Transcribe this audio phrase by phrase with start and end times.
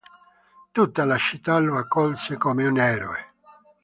[0.71, 3.33] Tutta la città lo accolse come un eroe.